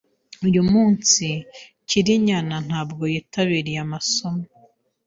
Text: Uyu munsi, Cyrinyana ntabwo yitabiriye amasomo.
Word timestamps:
Uyu 0.47 0.61
munsi, 0.71 1.25
Cyrinyana 1.87 2.55
ntabwo 2.67 3.03
yitabiriye 3.13 3.79
amasomo. 3.85 4.45